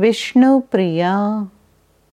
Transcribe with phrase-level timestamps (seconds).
[0.00, 1.14] Vishnu Priya.